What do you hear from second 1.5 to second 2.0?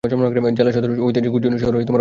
শহরে অবস্থিত।